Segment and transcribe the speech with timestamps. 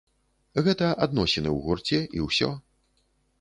[0.67, 2.51] Гэта адносіны ў гурце, і ўсё.